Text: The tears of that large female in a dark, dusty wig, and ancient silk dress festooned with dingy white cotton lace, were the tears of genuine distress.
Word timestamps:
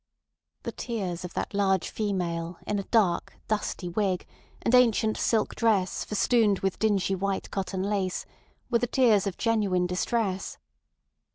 The 0.63 0.71
tears 0.71 1.23
of 1.23 1.35
that 1.35 1.53
large 1.53 1.87
female 1.91 2.57
in 2.65 2.79
a 2.79 2.85
dark, 2.85 3.35
dusty 3.47 3.87
wig, 3.87 4.25
and 4.63 4.73
ancient 4.73 5.15
silk 5.15 5.53
dress 5.53 6.03
festooned 6.03 6.57
with 6.61 6.79
dingy 6.79 7.13
white 7.13 7.51
cotton 7.51 7.83
lace, 7.83 8.25
were 8.71 8.79
the 8.79 8.87
tears 8.87 9.27
of 9.27 9.37
genuine 9.37 9.85
distress. 9.85 10.57